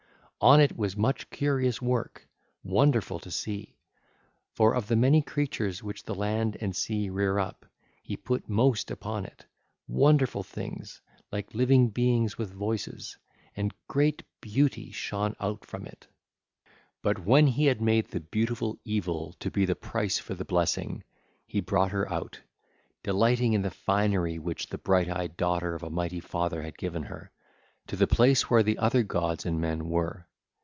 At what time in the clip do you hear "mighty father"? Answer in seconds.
25.91-26.63